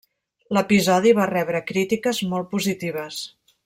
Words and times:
L'episodi 0.57 1.13
va 1.19 1.29
rebre 1.33 1.63
crítiques 1.69 2.25
molt 2.35 2.53
positives. 2.57 3.25